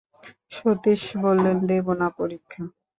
[0.51, 2.61] সতীশ বললেন, দেব না পরীক্ষা।